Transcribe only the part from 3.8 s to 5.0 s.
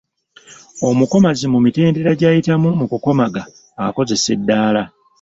akozesa eddaala.